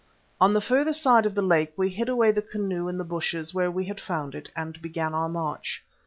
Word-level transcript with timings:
On 0.41 0.53
the 0.53 0.61
further 0.61 0.93
side 0.93 1.27
of 1.27 1.35
the 1.35 1.43
lake 1.43 1.73
we 1.77 1.87
hid 1.91 2.09
away 2.09 2.31
the 2.31 2.41
canoe 2.41 2.87
in 2.87 2.97
the 2.97 3.03
bushes 3.03 3.53
where 3.53 3.69
we 3.69 3.85
had 3.85 3.99
found 4.01 4.33
it, 4.33 4.49
and 4.55 4.81
began 4.81 5.13
our 5.13 5.29
march. 5.29 5.83